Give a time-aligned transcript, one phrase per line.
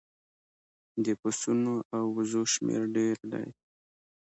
[1.05, 3.47] د پسونو او وزو شمیر ډیر دی